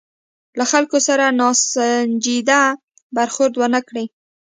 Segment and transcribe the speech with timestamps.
[0.57, 2.61] له خلکو سره ناسنجیده
[3.15, 4.05] برخورد ونه کړي.